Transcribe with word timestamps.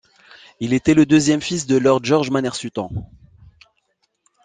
Il 0.59 0.73
était 0.73 0.95
le 0.95 1.05
deuxième 1.05 1.41
fils 1.41 1.67
de 1.67 1.77
Lord 1.77 2.03
George 2.03 2.31
Manners-Sutton. 2.31 2.89